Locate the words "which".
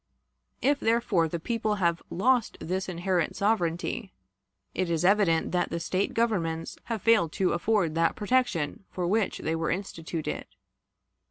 9.05-9.37